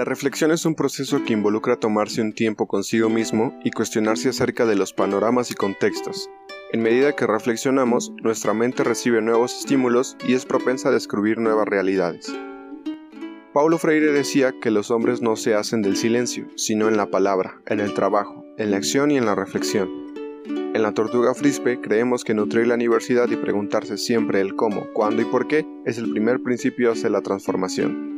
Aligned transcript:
La 0.00 0.06
reflexión 0.06 0.50
es 0.50 0.64
un 0.64 0.74
proceso 0.74 1.22
que 1.26 1.34
involucra 1.34 1.76
tomarse 1.76 2.22
un 2.22 2.32
tiempo 2.32 2.66
consigo 2.66 3.10
mismo 3.10 3.54
y 3.62 3.70
cuestionarse 3.70 4.30
acerca 4.30 4.64
de 4.64 4.74
los 4.74 4.94
panoramas 4.94 5.50
y 5.50 5.54
contextos. 5.54 6.30
En 6.72 6.80
medida 6.80 7.14
que 7.14 7.26
reflexionamos, 7.26 8.10
nuestra 8.22 8.54
mente 8.54 8.82
recibe 8.82 9.20
nuevos 9.20 9.58
estímulos 9.58 10.16
y 10.26 10.32
es 10.32 10.46
propensa 10.46 10.88
a 10.88 10.92
descubrir 10.92 11.36
nuevas 11.36 11.68
realidades. 11.68 12.34
Paulo 13.52 13.76
Freire 13.76 14.10
decía 14.10 14.54
que 14.58 14.70
los 14.70 14.90
hombres 14.90 15.20
no 15.20 15.36
se 15.36 15.54
hacen 15.54 15.82
del 15.82 15.98
silencio, 15.98 16.46
sino 16.56 16.88
en 16.88 16.96
la 16.96 17.10
palabra, 17.10 17.60
en 17.66 17.80
el 17.80 17.92
trabajo, 17.92 18.42
en 18.56 18.70
la 18.70 18.78
acción 18.78 19.10
y 19.10 19.18
en 19.18 19.26
la 19.26 19.34
reflexión. 19.34 19.90
En 20.46 20.80
la 20.80 20.94
Tortuga 20.94 21.34
Frispe 21.34 21.78
creemos 21.78 22.24
que 22.24 22.32
nutrir 22.32 22.68
la 22.68 22.76
universidad 22.76 23.28
y 23.28 23.36
preguntarse 23.36 23.98
siempre 23.98 24.40
el 24.40 24.56
cómo, 24.56 24.86
cuándo 24.94 25.20
y 25.20 25.26
por 25.26 25.46
qué 25.46 25.66
es 25.84 25.98
el 25.98 26.10
primer 26.10 26.42
principio 26.42 26.90
hacia 26.90 27.10
la 27.10 27.20
transformación. 27.20 28.09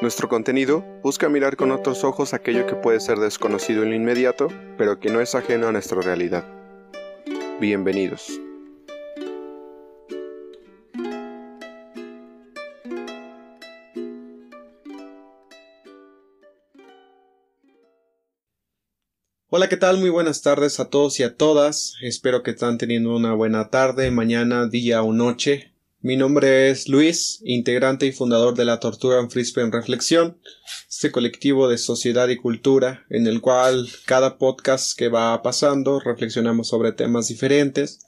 Nuestro 0.00 0.28
contenido 0.28 0.84
busca 1.02 1.28
mirar 1.28 1.56
con 1.56 1.72
otros 1.72 2.04
ojos 2.04 2.32
aquello 2.32 2.68
que 2.68 2.76
puede 2.76 3.00
ser 3.00 3.18
desconocido 3.18 3.82
en 3.82 3.90
lo 3.90 3.96
inmediato, 3.96 4.46
pero 4.76 5.00
que 5.00 5.10
no 5.10 5.20
es 5.20 5.34
ajeno 5.34 5.66
a 5.66 5.72
nuestra 5.72 6.00
realidad. 6.00 6.44
Bienvenidos. 7.60 8.40
Hola, 19.50 19.68
¿qué 19.68 19.76
tal? 19.76 19.98
Muy 19.98 20.10
buenas 20.10 20.42
tardes 20.42 20.78
a 20.78 20.90
todos 20.90 21.18
y 21.18 21.24
a 21.24 21.34
todas. 21.36 21.94
Espero 22.02 22.44
que 22.44 22.52
están 22.52 22.78
teniendo 22.78 23.16
una 23.16 23.34
buena 23.34 23.70
tarde, 23.70 24.12
mañana, 24.12 24.68
día 24.68 25.02
o 25.02 25.12
noche. 25.12 25.67
Mi 26.00 26.16
nombre 26.16 26.70
es 26.70 26.88
Luis, 26.88 27.40
integrante 27.44 28.06
y 28.06 28.12
fundador 28.12 28.54
de 28.54 28.64
la 28.64 28.80
Tortuga 28.80 29.18
en 29.18 29.30
Frisbee 29.30 29.64
en 29.64 29.72
Reflexión, 29.72 30.38
este 30.88 31.10
colectivo 31.10 31.68
de 31.68 31.78
sociedad 31.78 32.28
y 32.28 32.36
cultura 32.36 33.04
en 33.10 33.26
el 33.26 33.40
cual 33.40 33.88
cada 34.06 34.38
podcast 34.38 34.96
que 34.96 35.08
va 35.08 35.42
pasando 35.42 36.00
reflexionamos 36.00 36.68
sobre 36.68 36.92
temas 36.92 37.28
diferentes. 37.28 38.00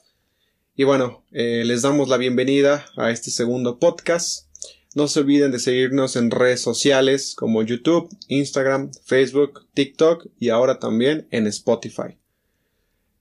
Y 0.76 0.84
bueno, 0.84 1.24
eh, 1.32 1.64
les 1.66 1.82
damos 1.82 2.08
la 2.08 2.16
bienvenida 2.16 2.86
a 2.96 3.10
este 3.10 3.30
segundo 3.30 3.78
podcast 3.78 4.50
no 4.92 5.06
se 5.06 5.20
olviden 5.20 5.52
de 5.52 5.60
seguirnos 5.60 6.16
en 6.16 6.32
redes 6.32 6.60
sociales 6.60 7.34
como 7.36 7.62
YouTube, 7.62 8.08
Instagram, 8.26 8.90
Facebook, 9.04 9.68
TikTok 9.72 10.26
y 10.40 10.48
ahora 10.48 10.80
también 10.80 11.28
en 11.30 11.46
Spotify. 11.46 12.18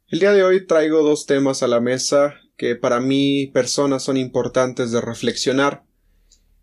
El 0.07 0.19
día 0.19 0.31
de 0.31 0.43
hoy 0.43 0.65
traigo 0.65 1.03
dos 1.03 1.27
temas 1.27 1.61
a 1.61 1.67
la 1.67 1.79
mesa 1.79 2.38
que 2.59 2.75
para 2.75 2.99
mí 2.99 3.47
personas 3.47 4.03
son 4.03 4.17
importantes 4.17 4.91
de 4.91 4.99
reflexionar 4.99 5.85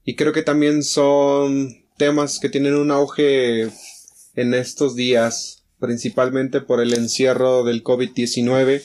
y 0.04 0.14
creo 0.14 0.34
que 0.34 0.42
también 0.42 0.84
son 0.84 1.86
temas 1.96 2.38
que 2.38 2.50
tienen 2.50 2.74
un 2.74 2.90
auge 2.90 3.70
en 4.34 4.52
estos 4.52 4.94
días 4.94 5.64
principalmente 5.80 6.60
por 6.60 6.82
el 6.82 6.92
encierro 6.92 7.64
del 7.64 7.82
COVID-19 7.82 8.82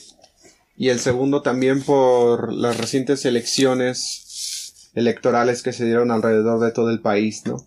y 0.78 0.88
el 0.88 1.00
segundo 1.00 1.42
también 1.42 1.82
por 1.82 2.50
las 2.50 2.78
recientes 2.78 3.26
elecciones 3.26 4.90
electorales 4.94 5.62
que 5.62 5.74
se 5.74 5.84
dieron 5.84 6.10
alrededor 6.10 6.60
de 6.60 6.72
todo 6.72 6.88
el 6.88 7.00
país, 7.00 7.42
¿no? 7.44 7.62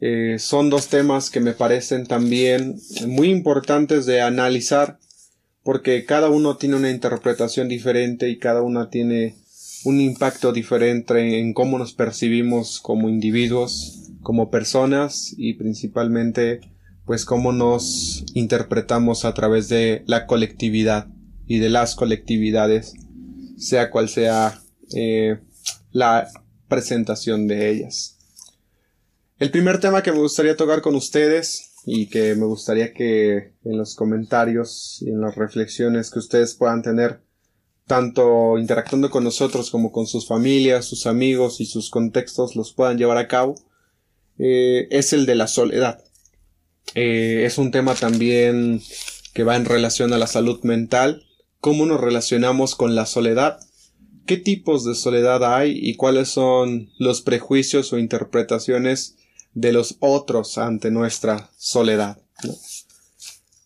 Eh, 0.00 0.38
son 0.40 0.70
dos 0.70 0.88
temas 0.88 1.30
que 1.30 1.40
me 1.40 1.52
parecen 1.52 2.06
también 2.06 2.80
muy 3.06 3.30
importantes 3.30 4.06
de 4.06 4.22
analizar 4.22 4.98
porque 5.66 6.04
cada 6.04 6.30
uno 6.30 6.58
tiene 6.58 6.76
una 6.76 6.92
interpretación 6.92 7.66
diferente 7.66 8.28
y 8.28 8.38
cada 8.38 8.62
uno 8.62 8.88
tiene 8.88 9.34
un 9.82 10.00
impacto 10.00 10.52
diferente 10.52 11.40
en 11.40 11.54
cómo 11.54 11.76
nos 11.76 11.92
percibimos 11.92 12.78
como 12.78 13.08
individuos, 13.08 14.12
como 14.22 14.48
personas 14.48 15.34
y 15.36 15.54
principalmente 15.54 16.60
pues 17.04 17.24
cómo 17.24 17.50
nos 17.50 18.24
interpretamos 18.34 19.24
a 19.24 19.34
través 19.34 19.68
de 19.68 20.04
la 20.06 20.26
colectividad 20.26 21.08
y 21.48 21.58
de 21.58 21.68
las 21.68 21.96
colectividades, 21.96 22.94
sea 23.58 23.90
cual 23.90 24.08
sea 24.08 24.62
eh, 24.94 25.40
la 25.90 26.28
presentación 26.68 27.48
de 27.48 27.70
ellas. 27.70 28.18
El 29.40 29.50
primer 29.50 29.80
tema 29.80 30.04
que 30.04 30.12
me 30.12 30.20
gustaría 30.20 30.56
tocar 30.56 30.80
con 30.80 30.94
ustedes 30.94 31.65
y 31.86 32.08
que 32.08 32.34
me 32.34 32.44
gustaría 32.44 32.92
que 32.92 33.52
en 33.64 33.78
los 33.78 33.94
comentarios 33.94 34.98
y 35.00 35.10
en 35.10 35.20
las 35.20 35.34
reflexiones 35.36 36.10
que 36.10 36.18
ustedes 36.18 36.54
puedan 36.54 36.82
tener 36.82 37.20
tanto 37.86 38.58
interactuando 38.58 39.08
con 39.10 39.24
nosotros 39.24 39.70
como 39.70 39.92
con 39.92 40.06
sus 40.06 40.26
familias, 40.26 40.84
sus 40.84 41.06
amigos 41.06 41.60
y 41.60 41.66
sus 41.66 41.88
contextos 41.88 42.56
los 42.56 42.72
puedan 42.72 42.98
llevar 42.98 43.16
a 43.16 43.28
cabo, 43.28 43.54
eh, 44.38 44.88
es 44.90 45.12
el 45.12 45.24
de 45.24 45.36
la 45.36 45.46
soledad. 45.46 46.04
Eh, 46.94 47.44
es 47.46 47.56
un 47.56 47.70
tema 47.70 47.94
también 47.94 48.82
que 49.32 49.44
va 49.44 49.56
en 49.56 49.64
relación 49.64 50.12
a 50.12 50.18
la 50.18 50.26
salud 50.26 50.60
mental, 50.64 51.22
cómo 51.60 51.86
nos 51.86 52.00
relacionamos 52.00 52.74
con 52.74 52.96
la 52.96 53.06
soledad 53.06 53.60
qué 54.26 54.36
tipos 54.36 54.84
de 54.84 54.94
soledad 54.94 55.44
hay 55.44 55.78
y 55.80 55.94
cuáles 55.94 56.28
son 56.28 56.90
los 56.98 57.22
prejuicios 57.22 57.92
o 57.92 57.98
interpretaciones 57.98 59.16
de 59.56 59.72
los 59.72 59.96
otros 60.00 60.58
ante 60.58 60.90
nuestra 60.90 61.50
soledad. 61.56 62.18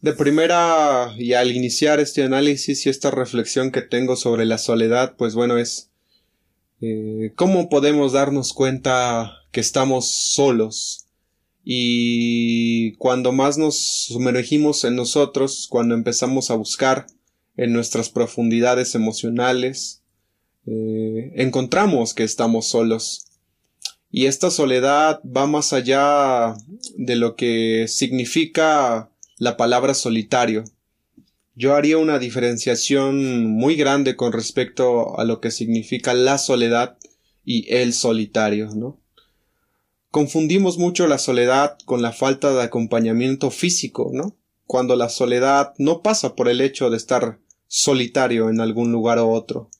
De 0.00 0.12
primera, 0.12 1.12
y 1.18 1.34
al 1.34 1.50
iniciar 1.50 1.98
este 1.98 2.22
análisis 2.22 2.86
y 2.86 2.88
esta 2.88 3.10
reflexión 3.10 3.72
que 3.72 3.82
tengo 3.82 4.14
sobre 4.14 4.46
la 4.46 4.56
soledad, 4.56 5.16
pues 5.18 5.34
bueno, 5.34 5.58
es 5.58 5.90
eh, 6.80 7.32
cómo 7.34 7.68
podemos 7.68 8.12
darnos 8.12 8.52
cuenta 8.52 9.32
que 9.50 9.60
estamos 9.60 10.08
solos 10.10 11.06
y 11.64 12.92
cuando 12.92 13.32
más 13.32 13.58
nos 13.58 13.76
sumergimos 13.76 14.84
en 14.84 14.94
nosotros, 14.94 15.66
cuando 15.68 15.96
empezamos 15.96 16.52
a 16.52 16.54
buscar 16.54 17.08
en 17.56 17.72
nuestras 17.72 18.10
profundidades 18.10 18.94
emocionales, 18.94 20.04
eh, 20.66 21.32
encontramos 21.34 22.14
que 22.14 22.22
estamos 22.22 22.68
solos. 22.68 23.26
Y 24.10 24.26
esta 24.26 24.50
soledad 24.50 25.20
va 25.24 25.46
más 25.46 25.72
allá 25.72 26.54
de 26.96 27.16
lo 27.16 27.36
que 27.36 27.86
significa 27.88 29.10
la 29.38 29.56
palabra 29.56 29.94
solitario. 29.94 30.64
Yo 31.54 31.74
haría 31.74 31.98
una 31.98 32.18
diferenciación 32.18 33.46
muy 33.46 33.76
grande 33.76 34.16
con 34.16 34.32
respecto 34.32 35.18
a 35.18 35.24
lo 35.24 35.40
que 35.40 35.50
significa 35.50 36.14
la 36.14 36.38
soledad 36.38 36.98
y 37.44 37.72
el 37.72 37.92
solitario, 37.92 38.70
¿no? 38.74 38.98
Confundimos 40.10 40.76
mucho 40.76 41.06
la 41.06 41.18
soledad 41.18 41.78
con 41.84 42.02
la 42.02 42.12
falta 42.12 42.52
de 42.52 42.62
acompañamiento 42.62 43.50
físico, 43.50 44.10
¿no? 44.12 44.36
Cuando 44.66 44.96
la 44.96 45.08
soledad 45.08 45.72
no 45.78 46.02
pasa 46.02 46.34
por 46.34 46.48
el 46.48 46.60
hecho 46.60 46.90
de 46.90 46.96
estar 46.96 47.38
solitario 47.68 48.50
en 48.50 48.60
algún 48.60 48.90
lugar 48.90 49.20
u 49.20 49.30
otro, 49.30 49.70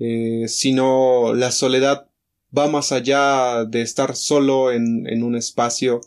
eh, 0.00 0.46
sino 0.48 1.34
la 1.34 1.52
soledad 1.52 2.09
va 2.56 2.68
más 2.68 2.92
allá 2.92 3.64
de 3.64 3.82
estar 3.82 4.16
solo 4.16 4.72
en, 4.72 5.06
en 5.06 5.22
un 5.22 5.36
espacio 5.36 6.00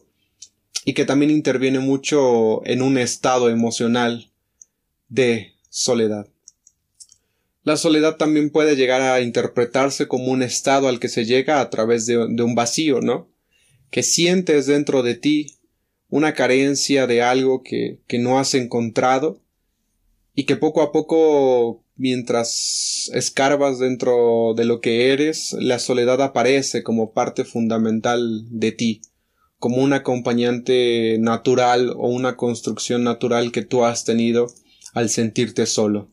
y 0.86 0.94
que 0.94 1.06
también 1.06 1.31
interviene 1.31 1.80
mucho 1.80 2.66
en 2.66 2.81
un 2.81 2.98
estado 2.98 3.50
emocional 3.50 4.31
de 5.08 5.53
soledad. 5.70 6.28
La 7.64 7.78
soledad 7.78 8.18
también 8.18 8.50
puede 8.50 8.76
llegar 8.76 9.02
a 9.02 9.22
interpretarse 9.22 10.08
como 10.08 10.26
un 10.26 10.44
estado 10.44 10.90
al 10.90 11.00
que 11.00 11.08
se 11.08 11.24
llega 11.24 11.62
a 11.62 11.70
través 11.70 12.06
de, 12.06 12.28
de, 12.30 12.44
un 12.44 12.56
vacío, 12.56 13.00
¿no? 13.00 13.30
Que 13.90 14.03
sientes 14.03 14.66
dentro 14.66 15.02
de 15.02 15.16
ti 15.16 15.56
una 16.09 16.34
carencia 16.34 17.08
de 17.08 17.22
algo 17.22 17.64
que, 17.64 18.00
que 18.08 18.20
no 18.20 18.38
has 18.38 18.53
encontrado 18.53 19.40
y 20.35 20.44
que 20.44 20.58
poco 20.58 20.82
a 20.82 20.91
poco 20.91 21.83
mientras 21.95 23.09
escarbas 23.13 23.79
dentro 23.79 24.53
de 24.55 24.66
lo 24.66 24.81
que 24.81 25.11
eres, 25.11 25.55
la 25.59 25.79
soledad 25.79 26.22
aparece 26.22 26.84
como 26.84 27.13
parte 27.13 27.45
fundamental 27.45 28.45
de 28.49 28.72
ti, 28.72 29.01
como 29.59 29.78
un 29.78 29.93
acompañante 29.93 31.17
natural 31.19 31.93
o 31.95 32.09
una 32.09 32.35
construcción 32.35 33.03
natural 33.03 33.51
que 33.51 33.61
tú 33.61 33.85
has 33.85 34.05
tenido 34.05 34.47
al 34.93 35.09
sentirte 35.09 35.66
solo. 35.66 36.09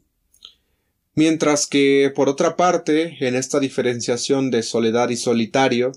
Mientras 1.14 1.66
que, 1.66 2.12
por 2.14 2.28
otra 2.28 2.56
parte, 2.56 3.16
en 3.20 3.34
esta 3.34 3.58
diferenciación 3.58 4.50
de 4.50 4.62
soledad 4.62 5.08
y 5.10 5.16
solitario, 5.16 5.92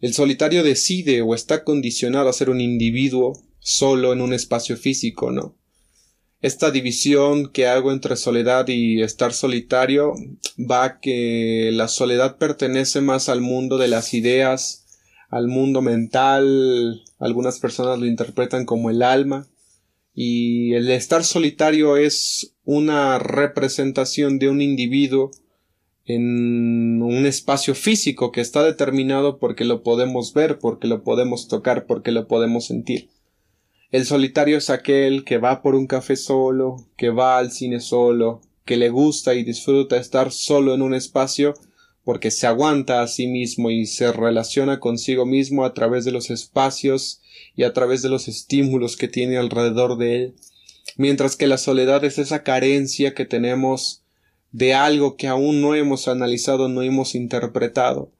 el 0.00 0.12
solitario 0.14 0.64
decide 0.64 1.22
o 1.22 1.34
está 1.34 1.62
condicionado 1.62 2.28
a 2.28 2.32
ser 2.32 2.50
un 2.50 2.60
individuo 2.60 3.40
solo 3.60 4.12
en 4.12 4.20
un 4.20 4.32
espacio 4.32 4.76
físico, 4.76 5.30
¿no? 5.30 5.59
Esta 6.42 6.70
división 6.70 7.50
que 7.50 7.66
hago 7.66 7.92
entre 7.92 8.16
soledad 8.16 8.68
y 8.68 9.02
estar 9.02 9.32
solitario 9.32 10.14
va 10.58 11.00
que 11.00 11.70
la 11.72 11.88
soledad 11.88 12.38
pertenece 12.38 13.00
más 13.00 13.28
al 13.28 13.40
mundo 13.40 13.76
de 13.76 13.88
las 13.88 14.14
ideas, 14.14 14.86
al 15.28 15.48
mundo 15.48 15.82
mental, 15.82 17.02
algunas 17.18 17.60
personas 17.60 17.98
lo 17.98 18.06
interpretan 18.06 18.64
como 18.64 18.90
el 18.90 19.02
alma, 19.02 19.46
y 20.14 20.74
el 20.74 20.90
estar 20.90 21.24
solitario 21.24 21.96
es 21.96 22.54
una 22.64 23.18
representación 23.18 24.38
de 24.38 24.48
un 24.48 24.60
individuo 24.60 25.30
en 26.04 27.00
un 27.02 27.26
espacio 27.26 27.74
físico 27.74 28.32
que 28.32 28.40
está 28.40 28.64
determinado 28.64 29.38
porque 29.38 29.64
lo 29.64 29.82
podemos 29.82 30.32
ver, 30.34 30.58
porque 30.58 30.88
lo 30.88 31.04
podemos 31.04 31.48
tocar, 31.48 31.86
porque 31.86 32.10
lo 32.10 32.26
podemos 32.26 32.66
sentir. 32.66 33.10
El 33.90 34.06
solitario 34.06 34.58
es 34.58 34.70
aquel 34.70 35.24
que 35.24 35.38
va 35.38 35.62
por 35.62 35.74
un 35.74 35.88
café 35.88 36.14
solo, 36.14 36.86
que 36.96 37.10
va 37.10 37.38
al 37.38 37.50
cine 37.50 37.80
solo, 37.80 38.40
que 38.64 38.76
le 38.76 38.88
gusta 38.88 39.34
y 39.34 39.42
disfruta 39.42 39.96
estar 39.96 40.30
solo 40.30 40.74
en 40.74 40.82
un 40.82 40.94
espacio 40.94 41.54
porque 42.04 42.30
se 42.30 42.46
aguanta 42.46 43.02
a 43.02 43.08
sí 43.08 43.26
mismo 43.26 43.68
y 43.70 43.86
se 43.86 44.12
relaciona 44.12 44.78
consigo 44.78 45.26
mismo 45.26 45.64
a 45.64 45.74
través 45.74 46.04
de 46.04 46.12
los 46.12 46.30
espacios 46.30 47.20
y 47.56 47.64
a 47.64 47.72
través 47.72 48.00
de 48.02 48.08
los 48.08 48.28
estímulos 48.28 48.96
que 48.96 49.08
tiene 49.08 49.36
alrededor 49.36 49.98
de 49.98 50.16
él, 50.16 50.34
mientras 50.96 51.34
que 51.34 51.48
la 51.48 51.58
soledad 51.58 52.04
es 52.04 52.18
esa 52.18 52.44
carencia 52.44 53.12
que 53.12 53.24
tenemos 53.26 54.04
de 54.52 54.72
algo 54.72 55.16
que 55.16 55.26
aún 55.26 55.60
no 55.60 55.74
hemos 55.74 56.06
analizado, 56.06 56.68
no 56.68 56.82
hemos 56.82 57.16
interpretado, 57.16 58.12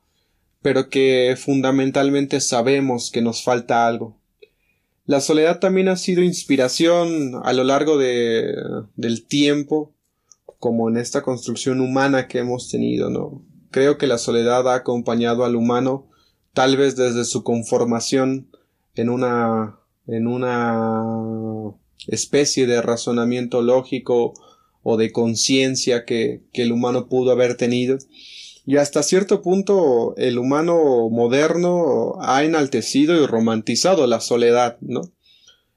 pero 0.63 0.89
que 0.89 1.37
fundamentalmente 1.39 2.41
sabemos 2.41 3.11
que 3.11 3.23
nos 3.23 3.43
falta 3.43 3.87
algo. 3.87 4.20
La 5.11 5.21
soledad 5.21 5.59
también 5.59 5.89
ha 5.89 5.97
sido 5.97 6.23
inspiración 6.23 7.33
a 7.43 7.53
lo 7.53 7.65
largo 7.65 7.99
de, 7.99 8.55
del 8.95 9.27
tiempo, 9.27 9.93
como 10.61 10.89
en 10.89 10.97
esta 10.97 11.23
construcción 11.23 11.81
humana 11.81 12.29
que 12.29 12.39
hemos 12.39 12.71
tenido, 12.71 13.11
¿no? 13.11 13.45
Creo 13.73 13.99
que 13.99 14.07
la 14.07 14.19
soledad 14.19 14.69
ha 14.69 14.77
acompañado 14.77 15.45
al 15.45 15.57
humano 15.57 16.07
tal 16.53 16.77
vez 16.77 16.95
desde 16.95 17.25
su 17.25 17.43
conformación 17.43 18.53
en 18.95 19.09
una 19.09 19.81
en 20.07 20.29
una 20.29 21.75
especie 22.07 22.69
de 22.69 22.81
razonamiento 22.81 23.63
lógico 23.63 24.35
o 24.85 24.97
de 24.97 25.11
conciencia 25.11 26.05
que, 26.05 26.45
que 26.53 26.63
el 26.63 26.71
humano 26.71 27.09
pudo 27.09 27.33
haber 27.33 27.57
tenido. 27.57 27.99
Y 28.71 28.77
hasta 28.77 29.03
cierto 29.03 29.43
punto 29.43 30.15
el 30.17 30.39
humano 30.39 31.09
moderno 31.11 32.15
ha 32.21 32.45
enaltecido 32.45 33.21
y 33.21 33.27
romantizado 33.27 34.07
la 34.07 34.21
soledad, 34.21 34.79
¿no? 34.81 35.11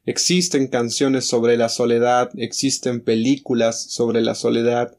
Existen 0.06 0.68
canciones 0.68 1.26
sobre 1.26 1.58
la 1.58 1.70
soledad, 1.70 2.30
existen 2.38 3.04
películas 3.04 3.82
sobre 3.82 4.22
la 4.22 4.36
soledad, 4.36 4.96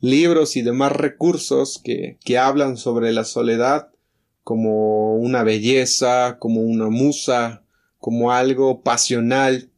libros 0.00 0.54
y 0.54 0.60
demás 0.60 0.92
recursos 0.92 1.80
que, 1.82 2.18
que 2.26 2.36
hablan 2.36 2.76
sobre 2.76 3.10
la 3.10 3.24
soledad 3.24 3.88
como 4.44 5.14
una 5.16 5.42
belleza, 5.42 6.36
como 6.38 6.60
una 6.60 6.90
musa, 6.90 7.62
como 8.00 8.32
algo 8.32 8.82
pasional, 8.82 9.70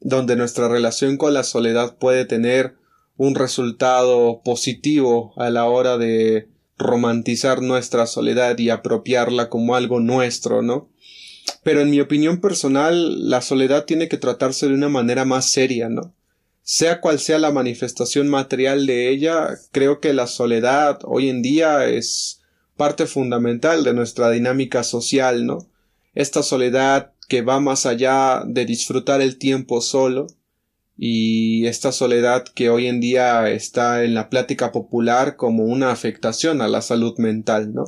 donde 0.00 0.36
nuestra 0.36 0.68
relación 0.68 1.16
con 1.16 1.32
la 1.32 1.42
soledad 1.42 1.96
puede 1.96 2.26
tener 2.26 2.74
un 3.16 3.34
resultado 3.34 4.42
positivo 4.44 5.32
a 5.38 5.48
la 5.48 5.64
hora 5.64 5.96
de 5.96 6.50
romantizar 6.78 7.60
nuestra 7.60 8.06
soledad 8.06 8.56
y 8.58 8.70
apropiarla 8.70 9.48
como 9.48 9.74
algo 9.74 10.00
nuestro, 10.00 10.62
¿no? 10.62 10.90
Pero 11.62 11.80
en 11.80 11.90
mi 11.90 12.00
opinión 12.00 12.40
personal, 12.40 13.28
la 13.28 13.40
soledad 13.42 13.84
tiene 13.84 14.08
que 14.08 14.16
tratarse 14.16 14.68
de 14.68 14.74
una 14.74 14.88
manera 14.88 15.24
más 15.24 15.50
seria, 15.50 15.88
¿no? 15.88 16.14
Sea 16.62 17.00
cual 17.00 17.18
sea 17.18 17.38
la 17.38 17.50
manifestación 17.50 18.28
material 18.28 18.86
de 18.86 19.08
ella, 19.08 19.58
creo 19.72 20.00
que 20.00 20.12
la 20.12 20.26
soledad 20.26 21.00
hoy 21.04 21.28
en 21.28 21.42
día 21.42 21.86
es 21.86 22.42
parte 22.76 23.06
fundamental 23.06 23.84
de 23.84 23.94
nuestra 23.94 24.30
dinámica 24.30 24.84
social, 24.84 25.46
¿no? 25.46 25.66
Esta 26.14 26.42
soledad 26.42 27.12
que 27.28 27.42
va 27.42 27.60
más 27.60 27.86
allá 27.86 28.42
de 28.46 28.64
disfrutar 28.64 29.20
el 29.20 29.38
tiempo 29.38 29.80
solo, 29.80 30.26
y 31.00 31.64
esta 31.66 31.92
soledad 31.92 32.44
que 32.44 32.70
hoy 32.70 32.88
en 32.88 32.98
día 32.98 33.48
está 33.50 34.02
en 34.02 34.14
la 34.14 34.28
plática 34.28 34.72
popular 34.72 35.36
como 35.36 35.64
una 35.64 35.92
afectación 35.92 36.60
a 36.60 36.66
la 36.66 36.82
salud 36.82 37.16
mental, 37.18 37.72
¿no? 37.72 37.84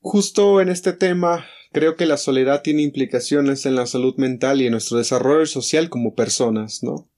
Justo 0.00 0.62
en 0.62 0.70
este 0.70 0.94
tema 0.94 1.44
creo 1.70 1.96
que 1.96 2.06
la 2.06 2.16
soledad 2.16 2.62
tiene 2.62 2.80
implicaciones 2.80 3.66
en 3.66 3.74
la 3.74 3.86
salud 3.86 4.14
mental 4.16 4.62
y 4.62 4.66
en 4.66 4.72
nuestro 4.72 4.96
desarrollo 4.96 5.44
social 5.44 5.90
como 5.90 6.14
personas, 6.14 6.82
¿no? 6.82 7.08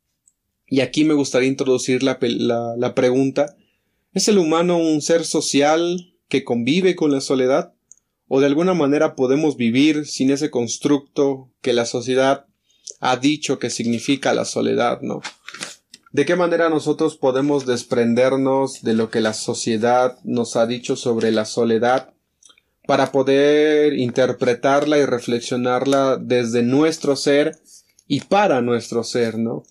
Y 0.66 0.80
aquí 0.80 1.04
me 1.04 1.14
gustaría 1.14 1.48
introducir 1.48 2.02
la, 2.02 2.18
la, 2.20 2.94
pregunta 2.94 3.56
¿Es 4.12 4.28
el 4.28 4.38
humano 4.38 4.76
un 4.76 5.02
ser 5.02 5.24
social 5.24 6.14
que 6.28 6.42
convive 6.42 6.96
con 6.96 7.12
la 7.12 7.20
soledad? 7.20 7.74
¿O 8.26 8.40
de 8.40 8.46
alguna 8.46 8.74
manera 8.74 9.14
podemos 9.14 9.56
vivir 9.56 10.06
sin 10.06 10.30
ese 10.30 10.50
constructo 10.50 11.50
que 11.60 11.72
la 11.72 11.84
sociedad 11.84 12.46
ha 13.06 13.18
dicho 13.18 13.58
que 13.58 13.68
significa 13.68 14.32
la 14.32 14.46
soledad, 14.46 15.02
¿no? 15.02 15.20
¿De 16.10 16.24
qué 16.24 16.36
manera 16.36 16.70
nosotros 16.70 17.18
podemos 17.18 17.66
desprendernos 17.66 18.80
de 18.80 18.94
lo 18.94 19.10
que 19.10 19.20
la 19.20 19.34
sociedad 19.34 20.16
nos 20.24 20.56
ha 20.56 20.66
dicho 20.66 20.96
sobre 20.96 21.30
la 21.30 21.44
soledad 21.44 22.14
para 22.86 23.12
poder 23.12 23.92
interpretarla 23.92 24.96
y 24.96 25.04
reflexionarla 25.04 26.16
desde 26.16 26.62
nuestro 26.62 27.14
ser 27.14 27.58
y 28.08 28.22
para 28.22 28.62
nuestro 28.62 29.04
ser, 29.04 29.36
¿no? 29.36 29.64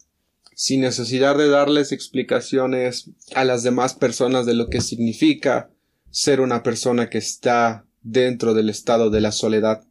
Sin 0.54 0.82
necesidad 0.82 1.36
de 1.36 1.50
darles 1.50 1.92
explicaciones 1.92 3.10
a 3.34 3.46
las 3.46 3.64
demás 3.64 3.96
personas 3.96 4.46
de 4.46 4.54
lo 4.54 4.70
que 4.70 4.82
significa 4.82 5.72
ser 6.12 6.40
una 6.40 6.62
persona 6.62 7.10
que 7.10 7.18
está 7.18 7.88
dentro 8.04 8.54
del 8.54 8.70
estado 8.70 9.10
de 9.10 9.22
la 9.22 9.32
soledad. 9.32 9.84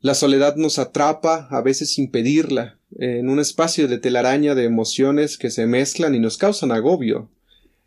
La 0.00 0.14
soledad 0.14 0.54
nos 0.54 0.78
atrapa, 0.78 1.48
a 1.50 1.60
veces 1.60 1.92
sin 1.92 2.10
pedirla, 2.10 2.78
en 2.98 3.28
un 3.28 3.40
espacio 3.40 3.88
de 3.88 3.98
telaraña 3.98 4.54
de 4.54 4.64
emociones 4.64 5.36
que 5.36 5.50
se 5.50 5.66
mezclan 5.66 6.14
y 6.14 6.20
nos 6.20 6.38
causan 6.38 6.70
agobio, 6.70 7.30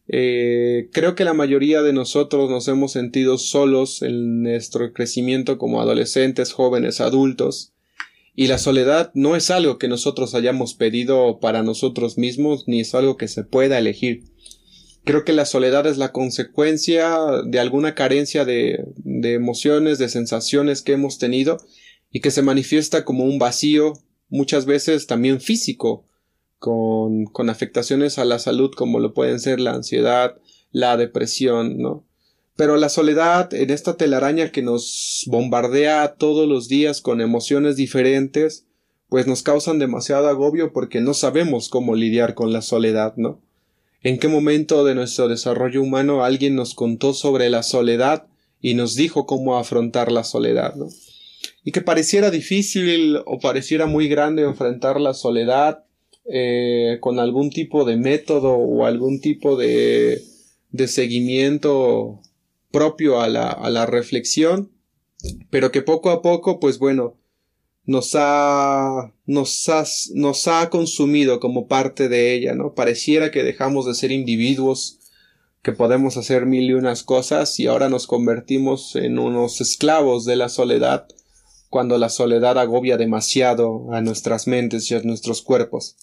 eh, 0.10 0.90
creo 0.92 1.16
que 1.16 1.24
la 1.24 1.34
mayoría 1.34 1.81
de 1.81 1.94
nosotros 1.94 2.50
nos 2.50 2.68
hemos 2.68 2.92
sentido 2.92 3.38
solos 3.38 4.02
en 4.02 4.44
nuestro 4.44 4.92
crecimiento 4.92 5.58
como 5.58 5.80
adolescentes, 5.81 6.52
jóvenes, 6.52 7.00
adultos, 7.00 7.72
y 8.36 8.48
la 8.48 8.57
soledad 8.57 9.12
no 9.14 9.38
es 9.38 9.50
algo 9.50 9.78
que 9.78 9.88
nosotros 9.88 10.36
hayamos 10.36 10.74
pedido 10.74 11.40
para 11.40 11.64
nosotros 11.64 12.18
mismos, 12.18 12.66
ni 12.68 12.81
es 12.81 12.94
algo 12.94 13.16
que 13.16 13.30
se 13.30 13.46
pueda 13.46 13.80
elegir. 13.80 14.24
Creo 15.06 15.24
que 15.24 15.34
la 15.34 15.46
soledad 15.46 15.88
es 15.88 15.98
la 15.98 16.12
consecuencia 16.12 17.18
de 17.46 17.60
alguna 17.60 17.96
carencia 17.96 18.44
de, 18.44 18.84
de 18.98 19.34
emociones, 19.34 19.98
de 19.98 20.10
sensaciones 20.10 20.81
que 20.81 20.94
hemos 20.94 21.18
tenido 21.19 21.57
y 22.12 22.19
que 22.19 22.31
se 22.31 22.42
manifiesta 22.42 23.06
como 23.06 23.24
un 23.24 23.40
vacío, 23.40 23.94
muchas 24.30 24.66
veces 24.66 25.08
también 25.08 25.42
físico, 25.42 26.06
con, 26.59 27.26
con 27.26 27.50
afectaciones 27.50 28.19
a 28.19 28.26
la 28.26 28.38
salud 28.38 28.71
como 28.76 29.00
lo 29.00 29.14
pueden 29.14 29.40
ser 29.40 29.59
la 29.59 29.71
ansiedad, 29.71 30.38
la 30.71 30.95
depresión, 30.97 31.80
¿no? 31.80 32.06
Pero 32.56 32.78
la 32.78 32.90
soledad 32.90 33.54
en 33.54 33.71
esta 33.71 33.97
telaraña 33.97 34.52
que 34.52 34.62
nos 34.62 35.24
bombardea 35.28 36.16
todos 36.18 36.47
los 36.47 36.68
días 36.68 37.02
con 37.02 37.21
emociones 37.21 37.78
diferentes, 37.78 38.68
pues 39.09 39.26
nos 39.26 39.42
causan 39.42 39.80
demasiado 39.80 40.28
agobio 40.28 40.71
porque 40.71 41.02
no 41.02 41.14
sabemos 41.14 41.69
cómo 41.69 41.95
lidiar 41.95 42.35
con 42.35 42.54
la 42.54 42.62
soledad, 42.62 43.14
¿no? 43.18 43.42
¿En 44.04 44.19
qué 44.19 44.28
momento 44.28 44.83
de 44.83 44.95
nuestro 44.95 45.28
desarrollo 45.28 45.81
humano 45.81 46.24
alguien 46.24 46.56
nos 46.56 46.76
contó 46.76 47.14
sobre 47.14 47.50
la 47.50 47.64
soledad 47.64 48.28
y 48.59 48.74
nos 48.74 48.95
dijo 48.95 49.26
cómo 49.26 49.57
afrontar 49.57 50.12
la 50.12 50.24
soledad, 50.24 50.76
¿no? 50.76 50.88
Y 51.63 51.71
que 51.71 51.81
pareciera 51.81 52.31
difícil 52.31 53.19
o 53.25 53.39
pareciera 53.39 53.85
muy 53.85 54.07
grande 54.07 54.44
enfrentar 54.44 54.99
la 54.99 55.13
soledad 55.13 55.85
eh, 56.25 56.97
con 57.01 57.19
algún 57.19 57.49
tipo 57.49 57.85
de 57.85 57.97
método 57.97 58.53
o 58.53 58.85
algún 58.85 59.21
tipo 59.21 59.56
de, 59.57 60.21
de 60.71 60.87
seguimiento 60.87 62.21
propio 62.71 63.21
a 63.21 63.27
la, 63.27 63.49
a 63.49 63.69
la 63.69 63.85
reflexión, 63.85 64.71
pero 65.49 65.71
que 65.71 65.81
poco 65.81 66.09
a 66.09 66.21
poco, 66.21 66.59
pues 66.59 66.80
bueno, 66.80 67.18
nos 67.85 68.11
ha, 68.15 69.13
nos 69.25 69.69
ha, 69.69 69.83
nos 70.13 70.47
ha 70.47 70.69
consumido 70.69 71.39
como 71.39 71.68
parte 71.68 72.09
de 72.09 72.33
ella, 72.33 72.53
¿no? 72.53 72.73
Pareciera 72.73 73.31
que 73.31 73.44
dejamos 73.44 73.85
de 73.85 73.95
ser 73.95 74.11
individuos 74.11 74.99
que 75.61 75.73
podemos 75.73 76.18
hacer 76.18 76.45
mil 76.45 76.69
y 76.69 76.73
unas 76.73 77.03
cosas 77.03 77.59
y 77.59 77.68
ahora 77.68 77.89
nos 77.89 78.07
convertimos 78.07 78.95
en 78.95 79.19
unos 79.19 79.61
esclavos 79.61 80.25
de 80.25 80.35
la 80.35 80.49
soledad 80.49 81.07
cuando 81.71 81.97
la 81.97 82.09
soledad 82.09 82.59
agobia 82.59 82.97
demasiado 82.97 83.94
a 83.94 84.01
nuestras 84.01 84.45
mentes 84.45 84.92
y 84.92 84.95
a 84.95 85.01
nuestros 85.04 85.42
cuerpos. 85.42 85.95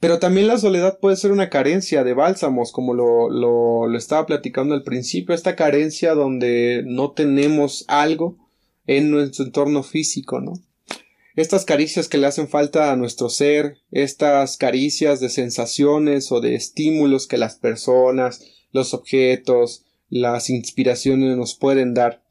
Pero 0.00 0.18
también 0.18 0.48
la 0.48 0.58
soledad 0.58 0.98
puede 0.98 1.14
ser 1.14 1.30
una 1.30 1.50
carencia 1.50 2.02
de 2.02 2.14
bálsamos, 2.14 2.72
como 2.72 2.92
lo, 2.92 3.30
lo, 3.30 3.96
estaba 3.96 4.26
platicando 4.26 4.74
al 4.74 4.82
principio, 4.82 5.36
esta 5.36 5.54
carencia 5.54 6.14
donde 6.14 6.82
no 6.84 7.12
tenemos 7.12 7.84
algo 7.86 8.36
en 8.88 9.12
nuestro 9.12 9.44
entorno 9.44 9.84
físico, 9.84 10.40
¿no? 10.40 10.54
Estas 11.36 11.64
caricias 11.64 12.08
que 12.08 12.18
le 12.18 12.26
hacen 12.26 12.48
falta 12.48 12.90
a 12.90 12.96
nuestro 12.96 13.28
ser, 13.28 13.78
estas 13.92 14.56
caricias 14.56 15.20
de 15.20 15.28
sensaciones 15.28 16.32
o 16.32 16.40
de 16.40 16.56
estímulos 16.56 17.28
que 17.28 17.38
las 17.38 17.54
personas, 17.54 18.44
los 18.72 18.94
objetos, 18.94 19.84
las 20.10 20.50
inspiraciones 20.50 21.36
nos 21.36 21.54
pueden 21.54 21.94
dar, 21.94 22.21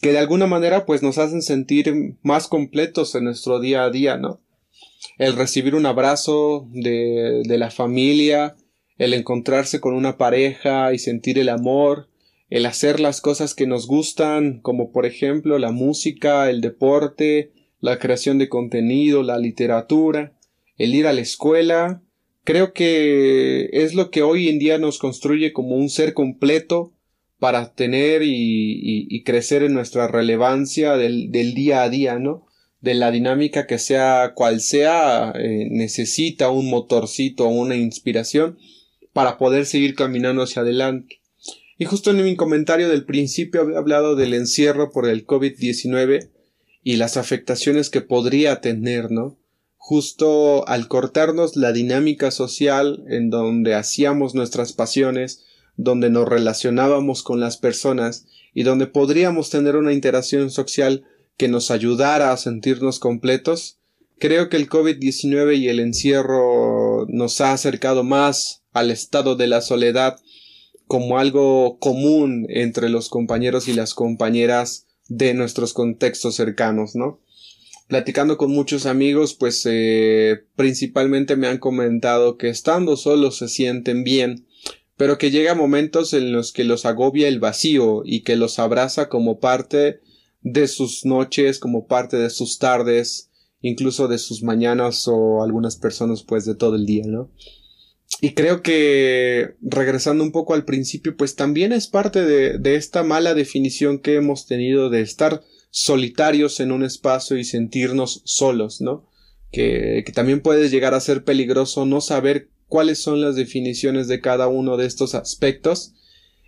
que 0.00 0.12
de 0.12 0.18
alguna 0.18 0.46
manera 0.46 0.86
pues 0.86 1.02
nos 1.02 1.18
hacen 1.18 1.42
sentir 1.42 2.16
más 2.22 2.48
completos 2.48 3.14
en 3.14 3.24
nuestro 3.24 3.60
día 3.60 3.84
a 3.84 3.90
día, 3.90 4.16
¿no? 4.16 4.40
el 5.18 5.34
recibir 5.34 5.74
un 5.74 5.86
abrazo 5.86 6.68
de, 6.72 7.42
de 7.44 7.58
la 7.58 7.70
familia, 7.70 8.56
el 8.98 9.14
encontrarse 9.14 9.80
con 9.80 9.94
una 9.94 10.16
pareja 10.16 10.92
y 10.92 10.98
sentir 10.98 11.38
el 11.38 11.48
amor, 11.48 12.08
el 12.50 12.66
hacer 12.66 13.00
las 13.00 13.20
cosas 13.20 13.54
que 13.54 13.66
nos 13.66 13.86
gustan, 13.86 14.60
como 14.60 14.92
por 14.92 15.06
ejemplo 15.06 15.58
la 15.58 15.72
música, 15.72 16.48
el 16.50 16.60
deporte, 16.60 17.52
la 17.80 17.98
creación 17.98 18.38
de 18.38 18.48
contenido, 18.48 19.22
la 19.22 19.38
literatura, 19.38 20.32
el 20.78 20.94
ir 20.94 21.06
a 21.06 21.12
la 21.12 21.20
escuela, 21.20 22.02
creo 22.44 22.72
que 22.72 23.68
es 23.72 23.94
lo 23.94 24.10
que 24.10 24.22
hoy 24.22 24.48
en 24.48 24.58
día 24.58 24.78
nos 24.78 24.98
construye 24.98 25.52
como 25.52 25.76
un 25.76 25.90
ser 25.90 26.14
completo 26.14 26.92
para 27.38 27.72
tener 27.74 28.22
y, 28.24 29.22
crecer 29.24 29.62
en 29.62 29.74
nuestra 29.74 30.08
relevancia 30.08 30.96
del, 30.96 31.30
día 31.30 31.82
a 31.82 31.88
día, 31.88 32.18
¿no? 32.18 32.46
De 32.80 32.94
la 32.94 33.10
dinámica 33.10 33.66
que 33.66 33.78
sea 33.78 34.32
cual 34.34 34.60
sea, 34.60 35.32
eh, 35.36 35.68
necesita 35.70 36.50
un 36.50 36.70
motorcito 36.70 37.46
o 37.46 37.48
una 37.48 37.76
inspiración 37.76 38.58
para 39.12 39.36
poder 39.38 39.66
seguir 39.66 39.94
caminando 39.94 40.42
hacia 40.42 40.62
adelante. 40.62 41.20
Y 41.76 41.84
justo 41.84 42.10
en 42.10 42.24
mi 42.24 42.36
comentario 42.36 42.88
del 42.88 43.04
principio 43.04 43.60
había 43.60 43.78
hablado 43.78 44.16
del 44.16 44.34
encierro 44.34 44.90
por 44.90 45.08
el 45.08 45.26
COVID-19 45.26 46.30
y 46.82 46.96
las 46.96 47.16
afectaciones 47.16 47.90
que 47.90 48.00
podría 48.00 48.60
tener, 48.60 49.10
¿no? 49.10 49.38
Justo 49.76 50.66
al 50.68 50.88
cortarnos 50.88 51.56
la 51.56 51.72
dinámica 51.72 52.30
social 52.30 53.04
en 53.08 53.30
donde 53.30 53.74
hacíamos 53.74 54.34
nuestras 54.34 54.72
pasiones, 54.72 55.44
donde 55.78 56.10
nos 56.10 56.28
relacionábamos 56.28 57.22
con 57.22 57.40
las 57.40 57.56
personas 57.56 58.26
y 58.52 58.64
donde 58.64 58.88
podríamos 58.88 59.48
tener 59.48 59.76
una 59.76 59.92
interacción 59.92 60.50
social 60.50 61.04
que 61.36 61.48
nos 61.48 61.70
ayudara 61.70 62.32
a 62.32 62.36
sentirnos 62.36 62.98
completos, 62.98 63.78
creo 64.18 64.48
que 64.48 64.56
el 64.56 64.68
COVID-19 64.68 65.56
y 65.56 65.68
el 65.68 65.78
encierro 65.78 67.06
nos 67.08 67.40
ha 67.40 67.52
acercado 67.52 68.02
más 68.02 68.64
al 68.72 68.90
estado 68.90 69.36
de 69.36 69.46
la 69.46 69.60
soledad 69.60 70.18
como 70.88 71.18
algo 71.18 71.78
común 71.78 72.46
entre 72.48 72.88
los 72.88 73.08
compañeros 73.08 73.68
y 73.68 73.72
las 73.72 73.94
compañeras 73.94 74.88
de 75.06 75.32
nuestros 75.32 75.74
contextos 75.74 76.34
cercanos, 76.34 76.96
¿no? 76.96 77.20
Platicando 77.86 78.36
con 78.36 78.50
muchos 78.50 78.84
amigos, 78.84 79.34
pues 79.34 79.62
eh, 79.64 80.40
principalmente 80.56 81.36
me 81.36 81.46
han 81.46 81.58
comentado 81.58 82.36
que 82.36 82.48
estando 82.48 82.96
solos 82.96 83.38
se 83.38 83.48
sienten 83.48 84.02
bien, 84.02 84.47
pero 84.98 85.16
que 85.16 85.30
llega 85.30 85.54
momentos 85.54 86.12
en 86.12 86.32
los 86.32 86.52
que 86.52 86.64
los 86.64 86.84
agobia 86.84 87.28
el 87.28 87.38
vacío 87.38 88.02
y 88.04 88.22
que 88.22 88.36
los 88.36 88.58
abraza 88.58 89.08
como 89.08 89.38
parte 89.38 90.00
de 90.42 90.66
sus 90.66 91.06
noches, 91.06 91.60
como 91.60 91.86
parte 91.86 92.16
de 92.16 92.30
sus 92.30 92.58
tardes, 92.58 93.30
incluso 93.60 94.08
de 94.08 94.18
sus 94.18 94.42
mañanas 94.42 95.06
o 95.06 95.42
algunas 95.44 95.76
personas 95.76 96.24
pues 96.24 96.44
de 96.44 96.56
todo 96.56 96.74
el 96.74 96.84
día, 96.84 97.04
¿no? 97.06 97.30
Y 98.20 98.34
creo 98.34 98.62
que 98.62 99.54
regresando 99.60 100.24
un 100.24 100.32
poco 100.32 100.54
al 100.54 100.64
principio, 100.64 101.16
pues 101.16 101.36
también 101.36 101.72
es 101.72 101.86
parte 101.86 102.24
de, 102.24 102.58
de 102.58 102.74
esta 102.74 103.04
mala 103.04 103.34
definición 103.34 104.00
que 104.00 104.16
hemos 104.16 104.46
tenido 104.46 104.90
de 104.90 105.02
estar 105.02 105.44
solitarios 105.70 106.58
en 106.58 106.72
un 106.72 106.82
espacio 106.82 107.36
y 107.36 107.44
sentirnos 107.44 108.22
solos, 108.24 108.80
¿no? 108.80 109.06
Que, 109.52 110.02
que 110.04 110.12
también 110.12 110.40
puede 110.40 110.68
llegar 110.68 110.94
a 110.94 111.00
ser 111.00 111.22
peligroso 111.22 111.86
no 111.86 112.00
saber 112.00 112.48
cuáles 112.68 112.98
son 112.98 113.20
las 113.20 113.34
definiciones 113.34 114.08
de 114.08 114.20
cada 114.20 114.46
uno 114.48 114.76
de 114.76 114.86
estos 114.86 115.14
aspectos 115.14 115.94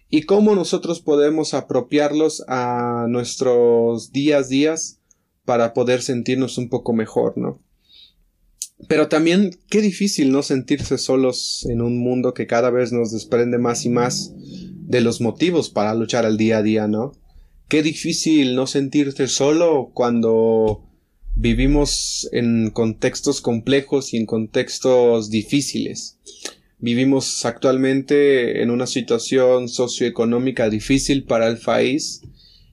y 0.09 0.23
cómo 0.23 0.55
nosotros 0.55 1.01
podemos 1.01 1.55
apropiarlos 1.55 2.45
a 2.49 3.07
nuestros 3.09 4.13
días 4.13 4.49
días 4.49 5.01
para 5.45 5.73
poder 5.73 6.03
sentirnos 6.03 6.59
un 6.59 6.69
poco 6.69 6.93
mejor, 6.93 7.37
¿no? 7.39 7.63
Pero 8.89 9.09
también 9.09 9.51
qué 9.69 9.81
difícil 9.81 10.33
no 10.33 10.43
sentirse 10.43 10.99
solos 10.99 11.67
en 11.69 11.83
un 11.83 11.99
mundo 11.99 12.35
que 12.35 12.47
cada 12.47 12.71
vez 12.71 12.93
nos 12.93 13.13
desprende 13.13 13.59
más 13.59 13.85
y 13.85 13.91
más 13.91 14.33
de 14.37 15.01
los 15.01 15.21
motivos 15.21 15.71
para 15.71 15.95
luchar 15.95 16.25
al 16.25 16.37
día 16.37 16.59
a 16.59 16.63
día, 16.63 16.89
¿no? 16.89 17.13
Qué 17.69 17.83
difícil 17.83 18.57
no 18.57 18.67
sentirse 18.67 19.29
solo 19.29 19.91
cuando 19.95 20.90
Vivimos 21.43 22.29
en 22.33 22.69
contextos 22.69 23.41
complejos 23.41 24.13
y 24.13 24.19
en 24.19 24.27
contextos 24.27 25.31
difíciles. 25.31 26.19
Vivimos 26.79 27.47
actualmente 27.47 28.63
en 28.63 28.71
una 28.71 28.87
situación 28.87 29.71
socioeconómica 29.71 30.69
difícil 30.69 31.25
para 31.25 31.47
el 31.47 31.57
país 31.57 32.21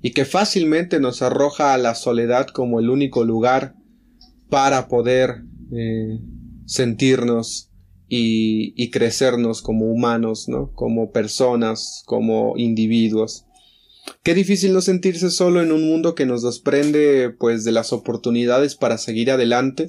y 0.01 0.11
que 0.11 0.25
fácilmente 0.25 0.99
nos 0.99 1.21
arroja 1.21 1.73
a 1.73 1.77
la 1.77 1.95
soledad 1.95 2.47
como 2.47 2.81
el 2.81 2.89
único 2.89 3.23
lugar 3.23 3.73
para 4.49 4.89
poder 4.89 5.43
eh, 5.71 6.19
sentirnos 6.65 7.71
y, 8.09 8.73
y, 8.75 8.89
crecernos 8.89 9.61
como 9.61 9.85
humanos, 9.85 10.49
¿no? 10.49 10.73
Como 10.73 11.11
personas, 11.11 12.03
como 12.05 12.57
individuos. 12.57 13.46
Qué 14.23 14.33
difícil 14.33 14.73
no 14.73 14.81
sentirse 14.81 15.29
solo 15.29 15.61
en 15.61 15.71
un 15.71 15.87
mundo 15.87 16.15
que 16.15 16.25
nos 16.25 16.43
desprende 16.43 17.29
pues 17.29 17.63
de 17.63 17.71
las 17.71 17.93
oportunidades 17.93 18.75
para 18.75 18.97
seguir 18.97 19.31
adelante, 19.31 19.87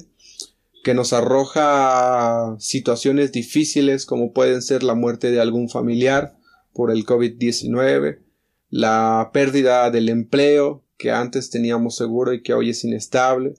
que 0.83 0.93
nos 0.93 1.13
arroja 1.13 2.55
situaciones 2.59 3.31
difíciles 3.31 4.05
como 4.05 4.31
pueden 4.31 4.61
ser 4.61 4.83
la 4.83 4.95
muerte 4.95 5.31
de 5.31 5.41
algún 5.41 5.69
familiar 5.69 6.37
por 6.73 6.91
el 6.91 7.05
COVID-19, 7.05 8.19
la 8.69 9.29
pérdida 9.33 9.91
del 9.91 10.09
empleo 10.09 10.85
que 10.97 11.11
antes 11.11 11.49
teníamos 11.49 11.95
seguro 11.95 12.33
y 12.33 12.43
que 12.43 12.53
hoy 12.53 12.69
es 12.69 12.83
inestable, 12.83 13.55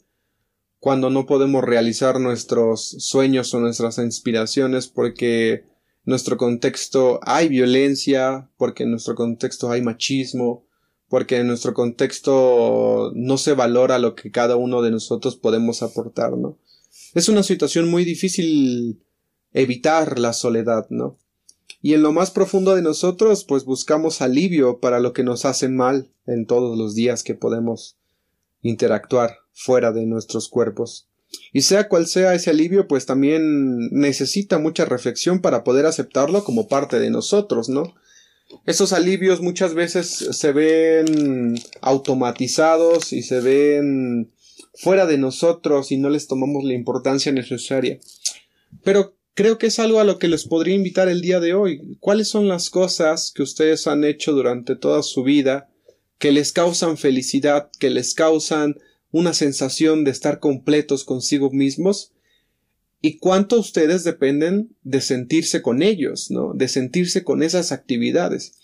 cuando 0.78 1.10
no 1.10 1.26
podemos 1.26 1.62
realizar 1.62 2.20
nuestros 2.20 2.96
sueños 2.98 3.52
o 3.52 3.60
nuestras 3.60 3.98
inspiraciones 3.98 4.88
porque 4.88 5.64
nuestro 6.04 6.37
contexto 6.37 7.21
hay 7.23 7.49
violencia, 7.49 8.50
porque 8.57 8.85
en 8.85 8.92
nuestro 8.92 9.14
contexto 9.14 9.71
hay 9.71 9.83
machismo, 9.83 10.64
porque 11.09 11.38
en 11.38 11.49
nuestro 11.49 11.75
contexto 11.75 13.12
no 13.14 13.37
se 13.37 13.54
valora 13.54 13.99
lo 13.99 14.14
que 14.14 14.30
cada 14.30 14.57
uno 14.57 14.80
de 14.80 14.90
nosotros 14.90 15.37
podemos 15.37 15.83
aportar, 15.83 16.37
¿no? 16.37 16.59
Es 17.14 17.28
una 17.28 17.42
situación 17.42 17.90
muy 17.90 18.04
difícil 18.04 19.02
evitar 19.52 20.19
la 20.19 20.33
soledad, 20.33 20.87
¿no? 20.90 21.19
Y 21.83 21.95
en 21.95 22.02
lo 22.02 22.12
más 22.12 22.30
profundo 22.30 22.75
de 22.75 22.83
nosotros, 22.83 23.45
pues 23.45 23.64
buscamos 23.64 24.23
alivio 24.23 24.80
para 24.80 25.00
lo 25.00 25.12
que 25.12 25.25
nos 25.25 25.45
hace 25.45 25.69
mal 25.69 26.12
en 26.26 26.47
todos 26.47 26.78
los 26.78 26.95
días 26.95 27.25
que 27.25 27.35
podemos 27.35 27.97
interactuar 28.62 29.38
fuera 29.52 29.90
de 29.90 30.07
nuestros 30.07 30.49
cuerpos. 30.49 31.09
Y 31.52 31.62
sea 31.62 31.88
cual 31.88 32.06
sea 32.06 32.34
ese 32.34 32.50
alivio, 32.50 32.87
pues 32.88 33.06
también 33.06 33.90
necesita 33.90 34.58
mucha 34.58 34.84
reflexión 34.84 35.40
para 35.40 35.64
poder 35.64 35.87
aceptarlo 35.87 36.44
como 36.44 36.68
parte 36.68 36.99
de 36.99 37.10
nosotros, 37.10 37.68
¿no? 37.68 37.94
Esos 38.66 38.92
alivios 38.92 39.40
muchas 39.40 39.75
veces 39.75 40.08
se 40.08 40.52
ven 40.52 41.60
automatizados 41.80 43.12
y 43.12 43.22
se 43.22 43.40
ven 43.40 44.32
fuera 44.75 45.06
de 45.06 45.18
nosotros 45.18 45.92
y 45.92 45.99
no 45.99 46.10
les 46.10 46.26
tomamos 46.26 46.64
la 46.64 46.75
importancia 46.75 47.32
necesaria. 47.32 47.99
Pero 48.82 49.14
creo 49.34 49.58
que 49.58 49.68
es 49.68 49.78
algo 49.78 50.00
a 50.00 50.04
lo 50.04 50.18
que 50.18 50.28
les 50.28 50.44
podría 50.44 50.75
invitar 50.75 51.08
el 51.08 51.20
día 51.20 51.38
de 51.38 51.54
hoy. 51.54 51.96
¿Cuáles 52.00 52.28
son 52.28 52.49
las 52.49 52.70
cosas 52.70 53.32
que 53.32 53.42
ustedes 53.42 53.87
han 53.87 54.04
hecho 54.04 54.32
durante 54.32 54.76
toda 54.76 55.02
su 55.02 55.22
vida 55.22 55.68
que 56.18 56.32
les 56.32 56.52
causan 56.52 56.99
felicidad, 56.99 57.70
que 57.78 57.90
les 57.90 58.14
causan 58.14 58.76
una 59.12 59.34
sensación 59.34 60.04
de 60.04 60.10
estar 60.10 60.38
completos 60.38 61.04
consigo 61.04 61.50
mismos 61.50 62.12
y 63.02 63.18
cuánto 63.18 63.58
ustedes 63.58 64.04
dependen 64.04 64.76
de 64.82 65.00
sentirse 65.00 65.62
con 65.62 65.82
ellos, 65.82 66.30
¿no? 66.30 66.52
De 66.54 66.68
sentirse 66.68 67.24
con 67.24 67.42
esas 67.42 67.72
actividades. 67.72 68.58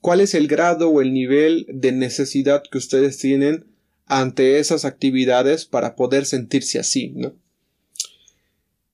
¿Cuál 0.00 0.20
es 0.20 0.34
el 0.34 0.46
grado 0.46 0.90
o 0.90 1.00
el 1.00 1.12
nivel 1.12 1.66
de 1.68 1.92
necesidad 1.92 2.62
que 2.70 2.78
ustedes 2.78 3.18
tienen 3.18 3.66
ante 4.06 4.58
esas 4.58 4.84
actividades 4.84 5.64
para 5.64 5.96
poder 5.96 6.26
sentirse 6.26 6.78
así, 6.78 7.10
¿no? 7.14 7.34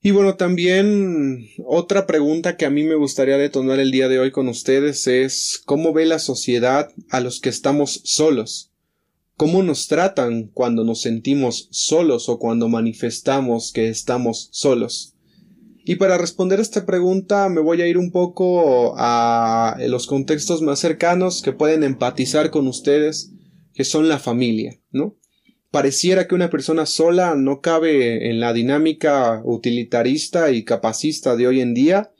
Y 0.01 0.11
bueno, 0.11 0.35
también 0.35 1.49
otra 1.65 2.05
pregunta 2.05 2.57
que 2.57 2.65
a 2.65 2.69
mí 2.69 2.83
me 2.83 2.93
gustaría 2.93 3.39
detonar 3.39 3.79
el 3.79 3.89
día 3.89 4.07
de 4.07 4.19
hoy 4.19 4.29
con 4.29 4.47
ustedes 4.47 5.07
es 5.07 5.59
¿cómo 5.65 5.93
ve 5.93 6.05
la 6.05 6.19
sociedad 6.19 6.91
a 7.09 7.21
los 7.21 7.39
que 7.39 7.49
estamos 7.49 8.01
solos? 8.03 8.71
¿Cómo 9.37 9.63
nos 9.63 9.89
tratan 9.89 10.49
cuando 10.53 10.85
nos 10.85 11.01
sentimos 11.01 11.67
solos 11.69 12.29
o 12.29 12.39
cuando 12.39 12.69
manifestamos 12.69 13.73
que 13.73 13.89
estamos 13.89 14.47
solos? 14.53 15.13
Y 15.83 15.95
para 15.95 16.17
responder 16.17 16.61
esta 16.61 16.85
pregunta 16.85 17.49
me 17.49 17.59
voy 17.59 17.81
a 17.81 17.87
ir 17.87 17.97
un 17.97 18.11
poco 18.11 18.95
a 18.97 19.75
los 19.87 20.07
contextos 20.07 20.61
más 20.61 20.79
cercanos 20.79 21.41
que 21.41 21.51
pueden 21.51 21.83
empatizar 21.83 22.49
con 22.49 22.65
ustedes, 22.67 23.33
que 23.73 23.83
son 23.83 24.07
la 24.07 24.19
familia, 24.19 24.79
¿no? 24.91 25.17
Pareciera 25.69 26.29
que 26.29 26.35
una 26.35 26.49
persona 26.49 26.85
sola 26.85 27.35
no 27.35 27.59
cabe 27.59 28.29
en 28.29 28.39
la 28.39 28.53
dinámica 28.53 29.41
utilitarista 29.43 30.51
y 30.51 30.63
capacista 30.63 31.35
de 31.35 31.47
hoy 31.47 31.59
en 31.59 31.73
día, 31.73 32.13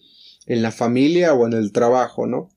en 0.47 0.61
la 0.61 0.73
familia 0.73 1.33
o 1.33 1.47
en 1.47 1.53
el 1.53 1.71
trabajo, 1.71 2.27
¿no? 2.27 2.49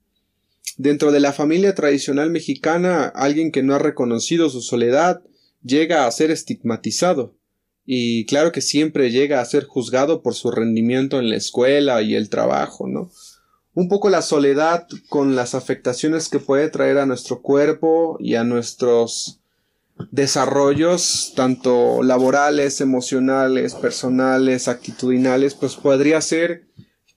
Dentro 0.76 1.12
de 1.12 1.20
la 1.20 1.32
familia 1.32 1.74
tradicional 1.74 2.30
mexicana, 2.30 3.06
alguien 3.06 3.52
que 3.52 3.62
no 3.62 3.74
ha 3.74 3.78
reconocido 3.78 4.50
su 4.50 4.60
soledad 4.60 5.22
llega 5.62 6.06
a 6.06 6.10
ser 6.10 6.30
estigmatizado, 6.30 7.34
y 7.84 8.26
claro 8.26 8.52
que 8.52 8.60
siempre 8.60 9.10
llega 9.10 9.40
a 9.40 9.44
ser 9.44 9.64
juzgado 9.64 10.22
por 10.22 10.34
su 10.34 10.50
rendimiento 10.50 11.18
en 11.18 11.30
la 11.30 11.36
escuela 11.36 12.02
y 12.02 12.14
el 12.14 12.28
trabajo, 12.28 12.86
¿no? 12.86 13.10
un 13.78 13.88
poco 13.88 14.10
la 14.10 14.22
soledad 14.22 14.88
con 15.08 15.36
las 15.36 15.54
afectaciones 15.54 16.28
que 16.28 16.40
puede 16.40 16.68
traer 16.68 16.98
a 16.98 17.06
nuestro 17.06 17.42
cuerpo 17.42 18.16
y 18.18 18.34
a 18.34 18.42
nuestros 18.42 19.38
desarrollos, 20.10 21.32
tanto 21.36 22.02
laborales, 22.02 22.80
emocionales, 22.80 23.76
personales, 23.76 24.66
actitudinales, 24.66 25.54
pues 25.54 25.76
podría 25.76 26.20
ser 26.20 26.64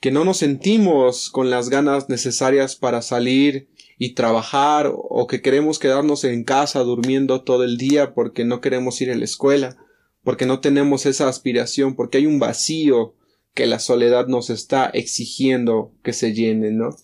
que 0.01 0.11
no 0.11 0.25
nos 0.25 0.37
sentimos 0.37 1.29
con 1.29 1.51
las 1.51 1.69
ganas 1.69 2.09
necesarias 2.09 2.75
para 2.75 3.03
salir 3.03 3.69
y 3.99 4.15
trabajar 4.15 4.91
o 4.91 5.27
que 5.27 5.43
queremos 5.43 5.77
quedarnos 5.77 6.23
en 6.23 6.43
casa 6.43 6.79
durmiendo 6.79 7.43
todo 7.43 7.63
el 7.63 7.77
día 7.77 8.15
porque 8.15 8.43
no 8.43 8.61
queremos 8.61 8.99
ir 8.99 9.11
a 9.11 9.15
la 9.15 9.23
escuela, 9.23 9.77
porque 10.23 10.47
no 10.47 10.59
tenemos 10.59 11.05
esa 11.05 11.29
aspiración, 11.29 11.95
porque 11.95 12.17
hay 12.17 12.25
un 12.25 12.39
vacío 12.39 13.13
que 13.53 13.67
la 13.67 13.77
soledad 13.77 14.25
nos 14.25 14.49
está 14.49 14.87
exigiendo 14.87 15.93
que 16.03 16.13
se 16.13 16.33
llene, 16.33 16.71
¿no? 16.71 16.95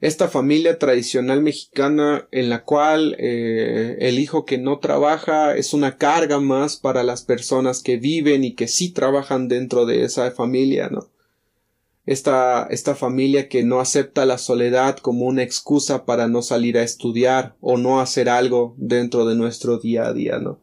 Esta 0.00 0.28
familia 0.28 0.78
tradicional 0.78 1.42
mexicana 1.42 2.26
en 2.30 2.48
la 2.48 2.64
cual 2.64 3.16
eh, 3.18 3.96
el 4.00 4.18
hijo 4.18 4.46
que 4.46 4.56
no 4.56 4.78
trabaja 4.78 5.56
es 5.56 5.74
una 5.74 5.98
carga 5.98 6.40
más 6.40 6.76
para 6.76 7.02
las 7.02 7.22
personas 7.22 7.82
que 7.82 7.98
viven 7.98 8.44
y 8.44 8.54
que 8.54 8.66
sí 8.66 8.90
trabajan 8.92 9.48
dentro 9.48 9.84
de 9.84 10.04
esa 10.04 10.30
familia, 10.30 10.88
¿no? 10.88 11.13
Esta, 12.06 12.66
esta 12.70 12.94
familia 12.94 13.48
que 13.48 13.64
no 13.64 13.80
acepta 13.80 14.26
la 14.26 14.36
soledad 14.36 14.98
como 14.98 15.24
una 15.24 15.42
excusa 15.42 16.04
para 16.04 16.28
no 16.28 16.42
salir 16.42 16.76
a 16.76 16.82
estudiar 16.82 17.56
o 17.60 17.78
no 17.78 18.00
hacer 18.00 18.28
algo 18.28 18.74
dentro 18.76 19.24
de 19.24 19.36
nuestro 19.36 19.78
día 19.78 20.06
a 20.06 20.12
día, 20.12 20.38
¿no? 20.38 20.60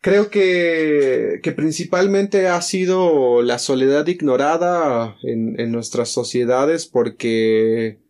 Creo 0.00 0.30
que, 0.30 1.38
que 1.44 1.52
principalmente 1.52 2.48
ha 2.48 2.60
sido 2.60 3.42
la 3.42 3.60
soledad 3.60 4.04
ignorada 4.08 5.16
en, 5.22 5.60
en 5.60 5.70
nuestras 5.70 6.08
sociedades 6.08 6.86
porque 6.86 8.00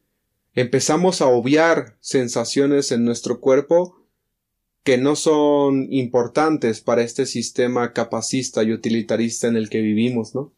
empezamos 0.54 1.20
a 1.20 1.26
obviar 1.26 1.98
sensaciones 2.00 2.92
en 2.92 3.04
nuestro 3.04 3.40
cuerpo 3.40 4.02
que 4.84 4.98
no 4.98 5.16
son 5.16 5.86
importantes 5.92 6.80
para 6.80 7.02
este 7.02 7.26
sistema 7.26 7.92
capacista 7.92 8.62
y 8.62 8.72
utilitarista 8.72 9.46
en 9.48 9.56
el 9.56 9.68
que 9.68 9.80
vivimos, 9.80 10.34
¿no? 10.34 10.52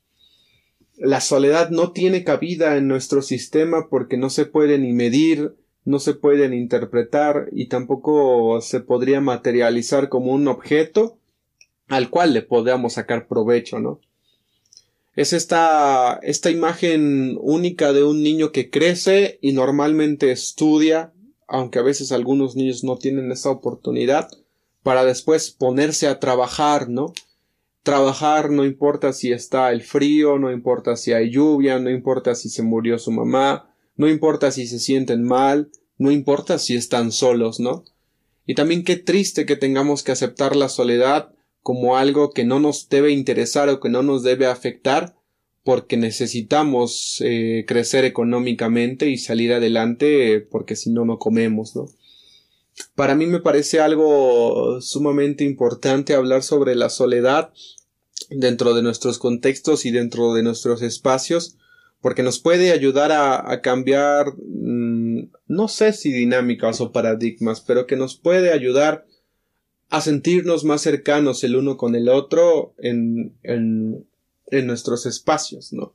La 0.97 1.21
soledad 1.21 1.71
no 1.71 1.93
tiene 1.93 2.25
cabida 2.25 2.77
en 2.77 2.89
nuestro 2.89 3.23
sistema 3.23 3.89
porque 3.89 4.17
no 4.17 4.31
se 4.31 4.47
puede 4.47 4.79
ni 4.79 4.93
medir, 4.93 5.55
no 5.85 5.99
se 5.99 6.15
pueden 6.15 6.55
interpretar 6.55 7.49
y 7.53 7.67
tampoco 7.67 8.61
se 8.61 8.81
podría 8.81 9.21
materializar 9.21 10.09
como 10.09 10.33
un 10.33 10.49
objeto 10.49 11.19
al 11.89 12.11
cual 12.11 12.33
le 12.33 12.43
podamos 12.43 12.95
sacar 12.95 13.29
provecho, 13.29 13.79
¿no? 13.79 14.01
Es 15.17 15.33
esta, 15.33 16.19
esta 16.23 16.51
imagen 16.51 17.39
única 17.41 17.93
de 17.93 18.03
un 18.03 18.23
niño 18.23 18.51
que 18.51 18.71
crece 18.71 19.39
y 19.41 19.53
normalmente 19.53 20.33
estudia, 20.33 21.13
aunque 21.47 21.79
a 21.79 21.83
veces 21.83 22.11
algunos 22.11 22.57
niños 22.57 22.83
no 22.83 22.97
tienen 22.97 23.31
esa 23.31 23.51
oportunidad, 23.51 24.29
para 24.83 25.05
después 25.05 25.51
ponerse 25.51 26.09
a 26.09 26.19
trabajar, 26.19 26.89
¿no? 26.89 27.13
Trabajar 27.85 28.51
no 28.51 28.65
importa 28.65 29.13
si 29.13 29.31
está 29.31 29.71
el 29.71 29.83
frío, 29.83 30.39
no 30.39 30.51
importa 30.51 30.97
si 30.97 31.13
hay 31.13 31.31
lluvia, 31.31 31.79
no 31.79 31.91
importa 31.91 32.35
si 32.35 32.49
se 32.49 32.63
murió 32.63 32.99
su 32.99 33.13
mamá, 33.13 33.71
no 33.95 34.09
importa 34.09 34.51
si 34.51 34.67
se 34.67 34.79
sienten 34.79 35.23
mal, 35.23 35.71
no 35.99 36.11
importa 36.11 36.59
si 36.59 36.75
están 36.75 37.13
solos, 37.13 37.61
¿no? 37.61 37.85
Y 38.47 38.55
también 38.55 38.85
qué 38.85 38.97
triste 38.97 39.45
que 39.45 39.57
tengamos 39.57 40.03
que 40.03 40.13
aceptar 40.13 40.57
la 40.57 40.71
soledad 40.71 41.35
como 41.61 41.99
algo 41.99 42.31
que 42.31 42.45
no 42.45 42.59
nos 42.59 42.89
debe 42.89 43.13
interesar 43.13 43.69
o 43.69 43.81
que 43.81 43.91
no 43.91 44.03
nos 44.03 44.23
debe 44.23 44.47
afectar 44.47 45.15
porque 45.63 45.99
necesitamos 45.99 47.23
eh, 47.23 47.67
crecer 47.69 48.07
económicamente 48.07 49.11
y 49.11 49.19
salir 49.19 49.53
adelante 49.53 50.41
porque 50.41 50.75
si 50.75 50.91
no 50.91 51.05
no 51.05 51.19
comemos, 51.19 51.77
¿no? 51.77 51.87
Para 52.95 53.15
mí 53.15 53.27
me 53.27 53.41
parece 53.41 53.81
algo 53.81 54.81
sumamente 54.81 55.45
importante 55.45 56.15
hablar 56.15 56.43
sobre 56.43 56.75
la 56.75 56.91
soledad 56.91 57.53
dentro 58.31 58.75
de 58.75 58.83
nuestros 58.83 59.19
contextos 59.19 59.85
y 59.87 59.91
dentro 59.91 60.35
de 60.35 60.43
nuestros 60.43 60.83
espacios 60.83 61.57
porque 62.01 62.23
nos 62.23 62.39
puede 62.39 62.73
ayudar 62.73 63.13
a, 63.13 63.61
cambiar 63.63 64.35
mm, 64.37 65.31
no 65.47 65.69
sé 65.69 65.93
si 65.93 66.13
dinámicas 66.13 66.81
o 66.81 66.93
paradigmas 66.93 67.61
pero 67.61 67.87
que 67.87 67.97
nos 67.97 68.17
puede 68.17 68.53
ayudar 68.53 69.07
a 69.89 70.01
sentirnos 70.01 70.65
más 70.65 70.83
cercanos 70.83 71.45
el 71.45 71.57
uno 71.57 71.77
con 71.77 71.95
el 71.95 72.09
otro 72.09 72.75
en, 72.79 73.35
en, 73.43 74.07
en 74.49 74.67
nuestros 74.67 75.07
espacios, 75.07 75.73
¿no? 75.73 75.95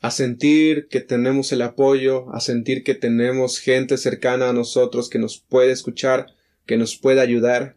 A 0.00 0.10
sentir 0.10 0.88
que 0.88 1.00
tenemos 1.00 1.52
el 1.52 1.62
apoyo, 1.62 2.32
a 2.34 2.40
sentir 2.40 2.84
que 2.84 2.94
tenemos 2.94 3.58
gente 3.58 3.96
cercana 3.96 4.50
a 4.50 4.52
nosotros 4.52 5.08
que 5.08 5.18
nos 5.18 5.38
puede 5.38 5.72
escuchar, 5.72 6.26
que 6.66 6.76
nos 6.76 6.96
puede 6.96 7.20
ayudar. 7.20 7.76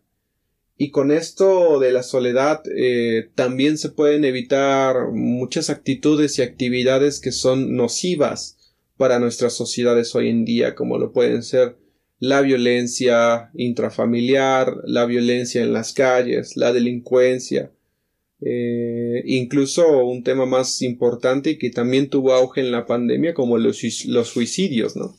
Y 0.77 0.91
con 0.91 1.11
esto 1.11 1.79
de 1.79 1.91
la 1.91 2.03
soledad 2.03 2.61
eh, 2.73 3.29
también 3.35 3.77
se 3.77 3.89
pueden 3.89 4.23
evitar 4.25 5.11
muchas 5.11 5.69
actitudes 5.69 6.39
y 6.39 6.41
actividades 6.41 7.19
que 7.19 7.31
son 7.31 7.75
nocivas 7.75 8.57
para 8.95 9.19
nuestras 9.19 9.53
sociedades 9.53 10.13
hoy 10.15 10.29
en 10.29 10.45
día, 10.45 10.75
como 10.75 10.97
lo 10.97 11.11
pueden 11.11 11.43
ser 11.43 11.77
la 12.19 12.41
violencia 12.41 13.49
intrafamiliar, 13.53 14.75
la 14.83 15.05
violencia 15.05 15.61
en 15.61 15.73
las 15.73 15.93
calles, 15.93 16.57
la 16.57 16.73
delincuencia, 16.73 17.71
eh, 18.41 19.21
incluso 19.25 20.05
un 20.05 20.23
tema 20.23 20.45
más 20.45 20.81
importante 20.81 21.57
que 21.57 21.69
también 21.69 22.09
tuvo 22.09 22.33
auge 22.33 22.61
en 22.61 22.71
la 22.71 22.85
pandemia 22.85 23.33
como 23.33 23.57
los, 23.57 23.83
los 24.05 24.27
suicidios, 24.29 24.95
¿no? 24.95 25.15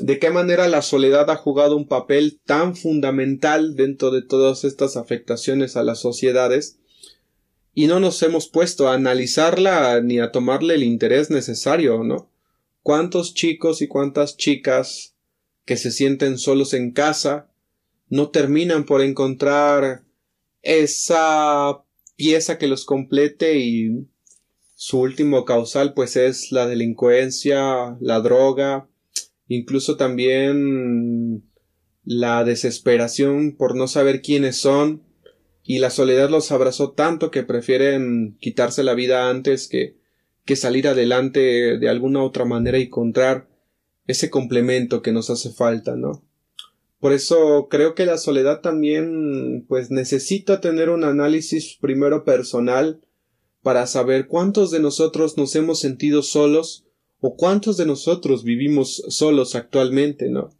De 0.00 0.18
qué 0.18 0.30
manera 0.30 0.68
la 0.68 0.82
soledad 0.82 1.30
ha 1.30 1.36
jugado 1.36 1.76
un 1.76 1.88
papel 1.88 2.38
tan 2.44 2.76
fundamental 2.76 3.76
dentro 3.76 4.10
de 4.10 4.20
todas 4.20 4.64
estas 4.64 4.96
afectaciones 4.96 5.76
a 5.76 5.82
las 5.82 6.00
sociedades 6.00 6.78
y 7.72 7.86
no 7.86 8.00
nos 8.00 8.22
hemos 8.22 8.48
puesto 8.48 8.88
a 8.88 8.94
analizarla 8.94 10.00
ni 10.02 10.18
a 10.18 10.32
tomarle 10.32 10.74
el 10.74 10.82
interés 10.82 11.30
necesario, 11.30 12.04
¿no? 12.04 12.30
¿Cuántos 12.82 13.32
chicos 13.34 13.80
y 13.80 13.88
cuántas 13.88 14.36
chicas 14.36 15.16
que 15.66 15.76
se 15.76 15.90
sienten 15.90 16.38
solos 16.38 16.72
en 16.72 16.92
casa, 16.92 17.50
no 18.08 18.30
terminan 18.30 18.86
por 18.86 19.02
encontrar 19.02 20.04
esa 20.62 21.82
pieza 22.16 22.58
que 22.58 22.66
los 22.66 22.84
complete 22.84 23.58
y 23.58 24.06
su 24.74 25.00
último 25.00 25.44
causal 25.44 25.94
pues 25.94 26.16
es 26.16 26.52
la 26.52 26.66
delincuencia, 26.66 27.96
la 28.00 28.20
droga, 28.20 28.88
incluso 29.48 29.96
también 29.96 31.44
la 32.04 32.44
desesperación 32.44 33.56
por 33.56 33.74
no 33.74 33.88
saber 33.88 34.22
quiénes 34.22 34.56
son 34.56 35.02
y 35.62 35.78
la 35.78 35.90
soledad 35.90 36.30
los 36.30 36.52
abrazó 36.52 36.92
tanto 36.92 37.30
que 37.30 37.42
prefieren 37.42 38.36
quitarse 38.40 38.84
la 38.84 38.94
vida 38.94 39.28
antes 39.28 39.66
que, 39.66 39.96
que 40.44 40.56
salir 40.56 40.86
adelante 40.86 41.78
de 41.78 41.88
alguna 41.88 42.22
otra 42.22 42.44
manera 42.44 42.78
y 42.78 42.84
encontrar 42.84 43.48
ese 44.06 44.30
complemento 44.30 45.02
que 45.02 45.10
nos 45.12 45.30
hace 45.30 45.50
falta, 45.50 45.96
¿no? 45.96 46.25
Por 47.00 47.12
eso 47.12 47.68
creo 47.70 47.94
que 47.94 48.06
la 48.06 48.18
soledad 48.18 48.60
también 48.60 49.66
pues 49.68 49.90
necesita 49.90 50.60
tener 50.60 50.88
un 50.88 51.04
análisis 51.04 51.76
primero 51.80 52.24
personal 52.24 53.00
para 53.62 53.86
saber 53.86 54.28
cuántos 54.28 54.70
de 54.70 54.80
nosotros 54.80 55.36
nos 55.36 55.54
hemos 55.56 55.80
sentido 55.80 56.22
solos 56.22 56.86
o 57.20 57.36
cuántos 57.36 57.76
de 57.76 57.86
nosotros 57.86 58.44
vivimos 58.44 59.02
solos 59.08 59.54
actualmente, 59.54 60.30
¿no? 60.30 60.50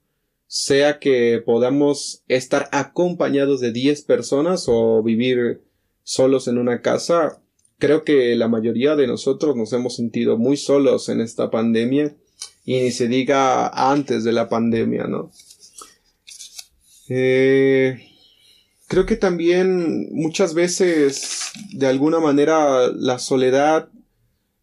Sea 0.46 0.98
que 0.98 1.42
podamos 1.44 2.22
estar 2.28 2.68
acompañados 2.72 3.60
de 3.60 3.72
10 3.72 4.02
personas 4.02 4.64
o 4.68 5.02
vivir 5.02 5.62
solos 6.02 6.48
en 6.48 6.58
una 6.58 6.82
casa, 6.82 7.42
creo 7.78 8.04
que 8.04 8.34
la 8.36 8.48
mayoría 8.48 8.96
de 8.96 9.06
nosotros 9.06 9.56
nos 9.56 9.72
hemos 9.72 9.96
sentido 9.96 10.38
muy 10.38 10.56
solos 10.56 11.08
en 11.08 11.20
esta 11.20 11.50
pandemia 11.50 12.16
y 12.64 12.80
ni 12.80 12.90
se 12.90 13.08
diga 13.08 13.68
antes 13.68 14.24
de 14.24 14.32
la 14.32 14.48
pandemia, 14.48 15.04
¿no? 15.06 15.30
Eh, 17.08 18.08
creo 18.88 19.06
que 19.06 19.16
también 19.16 20.08
muchas 20.12 20.54
veces, 20.54 21.52
de 21.72 21.86
alguna 21.86 22.20
manera, 22.20 22.88
la 22.92 23.18
soledad 23.18 23.88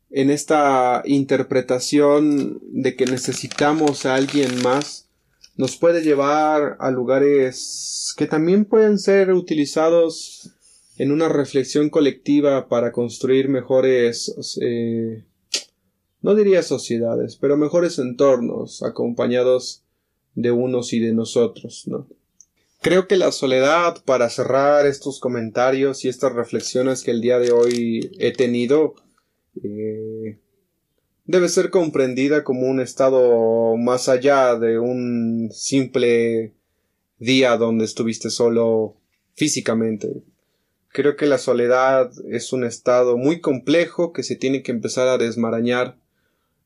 en 0.09 0.29
esta 0.29 1.01
interpretación 1.05 2.59
de 2.61 2.95
que 2.95 3.05
necesitamos 3.05 4.05
a 4.05 4.15
alguien 4.15 4.61
más 4.61 5.09
nos 5.55 5.77
puede 5.77 6.03
llevar 6.03 6.77
a 6.79 6.91
lugares 6.91 8.13
que 8.17 8.25
también 8.25 8.65
pueden 8.65 8.97
ser 8.97 9.31
utilizados 9.33 10.51
en 10.97 11.11
una 11.11 11.29
reflexión 11.29 11.89
colectiva 11.89 12.67
para 12.67 12.91
construir 12.91 13.49
mejores 13.49 14.33
eh, 14.61 15.23
no 16.21 16.35
diría 16.35 16.63
sociedades, 16.63 17.35
pero 17.35 17.57
mejores 17.57 17.99
entornos, 17.99 18.81
acompañados 18.81 19.83
de 20.35 20.51
unos 20.51 20.93
y 20.93 20.99
de 20.99 21.13
nosotros, 21.13 21.83
¿no? 21.85 22.07
Creo 22.83 23.07
que 23.07 23.15
la 23.15 23.31
soledad, 23.31 24.03
para 24.03 24.29
cerrar 24.29 24.85
estos 24.85 25.21
comentarios 25.21 26.03
y 26.03 26.09
estas 26.09 26.33
reflexiones 26.33 27.01
que 27.01 27.11
el 27.11 27.21
día 27.21 27.39
de 27.39 27.53
hoy 27.53 28.11
he 28.19 28.33
tenido, 28.33 28.95
eh, 29.63 30.37
debe 31.23 31.47
ser 31.47 31.69
comprendida 31.69 32.43
como 32.43 32.67
un 32.67 32.81
estado 32.81 33.77
más 33.77 34.09
allá 34.09 34.55
de 34.57 34.79
un 34.79 35.49
simple 35.53 36.55
día 37.19 37.55
donde 37.55 37.85
estuviste 37.85 38.29
solo 38.29 38.97
físicamente. 39.33 40.21
Creo 40.89 41.15
que 41.15 41.25
la 41.25 41.37
soledad 41.37 42.11
es 42.29 42.51
un 42.51 42.65
estado 42.65 43.15
muy 43.15 43.39
complejo 43.39 44.11
que 44.11 44.23
se 44.23 44.35
tiene 44.35 44.61
que 44.61 44.73
empezar 44.73 45.07
a 45.07 45.17
desmarañar 45.17 45.97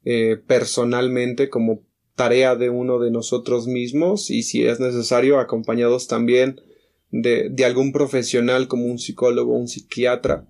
eh, 0.03 0.41
personalmente 0.47 1.51
como 1.51 1.83
tarea 2.17 2.55
de 2.55 2.69
uno 2.69 2.99
de 2.99 3.11
nosotros 3.11 3.67
mismos 3.67 4.31
y 4.31 4.41
si 4.41 4.65
es 4.65 4.79
necesario 4.79 5.39
acompañados 5.39 6.07
también 6.07 6.59
de, 7.11 7.49
de 7.49 7.63
algún 7.63 7.93
profesional 7.93 8.67
como 8.67 8.85
un 8.85 8.97
psicólogo 8.97 9.55
un 9.55 9.67
psiquiatra 9.67 10.47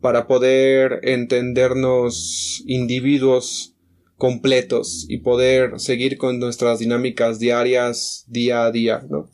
para 0.00 0.26
poder 0.26 1.00
entendernos 1.02 2.62
individuos 2.66 3.74
completos 4.16 5.06
y 5.08 5.18
poder 5.18 5.80
seguir 5.80 6.18
con 6.18 6.38
nuestras 6.38 6.78
dinámicas 6.78 7.38
diarias 7.38 8.24
día 8.28 8.64
a 8.64 8.70
día, 8.70 9.04
¿no? 9.08 9.30